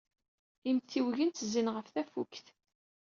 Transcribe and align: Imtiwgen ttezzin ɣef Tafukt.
Imtiwgen 0.69 1.29
ttezzin 1.29 1.71
ɣef 1.75 1.87
Tafukt. 1.93 2.47